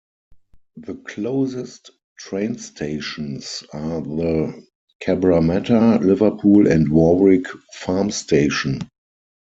The 0.77 0.95
closest 0.95 1.91
train 2.17 2.57
stations 2.57 3.63
are 3.71 4.01
the 4.01 4.65
Cabramatta, 5.03 5.99
Liverpool 6.03 6.65
and 6.65 6.89
Warwick 6.89 7.45
Farm 7.75 8.09
station. 8.09 8.89